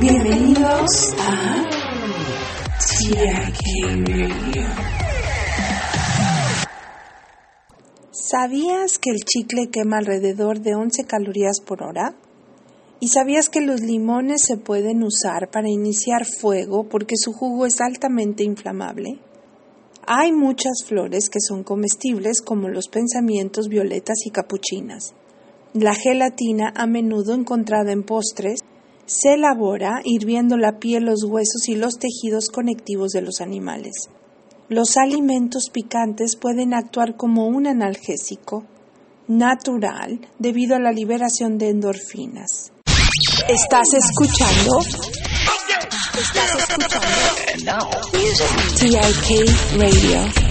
Bienvenidos 0.00 1.14
a. 1.18 1.70
¿Sabías 8.10 8.98
que 8.98 9.10
el 9.10 9.24
chicle 9.24 9.70
quema 9.70 9.98
alrededor 9.98 10.60
de 10.60 10.74
11 10.74 11.04
calorías 11.04 11.60
por 11.60 11.82
hora? 11.82 12.14
¿Y 13.00 13.08
sabías 13.08 13.48
que 13.48 13.60
los 13.60 13.80
limones 13.80 14.42
se 14.42 14.58
pueden 14.58 15.02
usar 15.02 15.50
para 15.50 15.70
iniciar 15.70 16.26
fuego 16.26 16.88
porque 16.88 17.16
su 17.16 17.32
jugo 17.32 17.64
es 17.64 17.80
altamente 17.80 18.44
inflamable? 18.44 19.18
Hay 20.06 20.32
muchas 20.32 20.84
flores 20.84 21.30
que 21.30 21.40
son 21.40 21.64
comestibles 21.64 22.42
como 22.42 22.68
los 22.68 22.88
pensamientos 22.88 23.68
violetas 23.68 24.18
y 24.26 24.30
capuchinas. 24.30 25.14
La 25.72 25.94
gelatina, 25.94 26.72
a 26.76 26.86
menudo 26.86 27.34
encontrada 27.34 27.92
en 27.92 28.02
postres, 28.02 28.60
se 29.06 29.34
elabora 29.34 30.00
hirviendo 30.04 30.56
la 30.56 30.78
piel, 30.78 31.04
los 31.04 31.24
huesos 31.24 31.68
y 31.68 31.76
los 31.76 31.94
tejidos 31.94 32.48
conectivos 32.48 33.12
de 33.12 33.22
los 33.22 33.40
animales. 33.40 34.10
Los 34.68 34.96
alimentos 34.96 35.70
picantes 35.72 36.36
pueden 36.36 36.74
actuar 36.74 37.16
como 37.16 37.46
un 37.46 37.68
analgésico 37.68 38.64
natural 39.28 40.20
debido 40.38 40.74
a 40.76 40.80
la 40.80 40.92
liberación 40.92 41.56
de 41.56 41.70
endorfinas. 41.70 42.72
¿Estás 43.48 43.88
escuchando? 43.94 44.80
¿Estás 46.18 46.56
escuchando? 46.58 47.90
TIK 48.78 49.78
Radio. 49.78 50.45